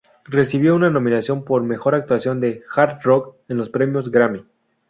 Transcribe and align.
Recibió 0.25 0.73
una 0.75 0.89
nominación 0.89 1.45
por 1.45 1.61
Mejor 1.61 1.93
Actuación 1.93 2.39
de 2.39 2.63
Hard 2.73 3.03
Rock 3.03 3.35
en 3.49 3.57
los 3.57 3.69
Premios 3.69 4.09
Grammy. 4.09 4.43